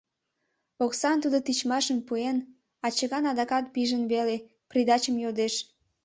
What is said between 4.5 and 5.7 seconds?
придачым йодеш.